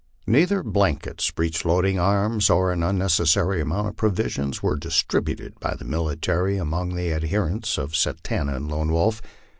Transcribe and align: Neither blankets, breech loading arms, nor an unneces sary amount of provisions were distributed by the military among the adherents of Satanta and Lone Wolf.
Neither 0.25 0.63
blankets, 0.63 1.29
breech 1.29 1.63
loading 1.63 1.99
arms, 1.99 2.49
nor 2.49 2.71
an 2.71 2.79
unneces 2.79 3.27
sary 3.27 3.61
amount 3.61 3.87
of 3.87 3.95
provisions 3.97 4.63
were 4.63 4.75
distributed 4.75 5.59
by 5.59 5.75
the 5.75 5.85
military 5.85 6.57
among 6.57 6.95
the 6.95 7.13
adherents 7.13 7.77
of 7.77 7.95
Satanta 7.95 8.55
and 8.55 8.67
Lone 8.67 8.91
Wolf. 8.91 9.21